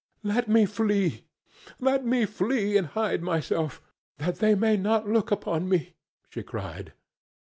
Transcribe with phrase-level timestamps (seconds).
[0.23, 1.25] "Let me flee!
[1.79, 3.83] Let me flee and hide myself,
[4.17, 5.93] that they may not look upon me!"
[6.27, 6.93] she cried.